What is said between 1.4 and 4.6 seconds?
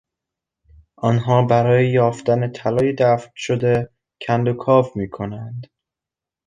برای یافتن طلای دفن شده کند و